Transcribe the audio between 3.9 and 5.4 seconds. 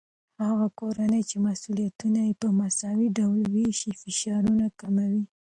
فشارونه کمېږي.